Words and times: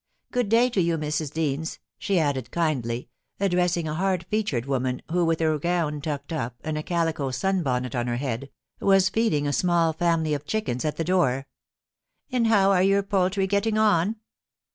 Good 0.31 0.49
day 0.49 0.67
to 0.71 0.81
you, 0.81 0.97
Mrs. 0.97 1.31
Deans,' 1.31 1.77
she 1.99 2.17
added 2.19 2.49
kindly, 2.49 3.09
addressing 3.39 3.87
a 3.87 3.93
hard 3.93 4.25
featured 4.31 4.65
woman, 4.65 5.03
who, 5.11 5.23
with 5.23 5.39
her 5.41 5.59
gown 5.59 6.01
tucked 6.01 6.33
up, 6.33 6.55
and 6.63 6.75
a 6.75 6.81
calico 6.81 7.29
sun 7.29 7.61
bonnet 7.61 7.93
on 7.93 8.07
her 8.07 8.17
head, 8.17 8.49
was 8.79 9.09
feeding 9.09 9.45
a 9.45 9.53
small 9.53 9.93
family 9.93 10.33
of 10.33 10.43
chickens 10.47 10.85
at 10.85 10.97
the 10.97 11.03
door. 11.03 11.45
* 11.89 12.31
And 12.31 12.47
how 12.47 12.71
are 12.71 12.81
your 12.81 13.03
poultry 13.03 13.45
getting 13.45 13.77
on 13.77 14.15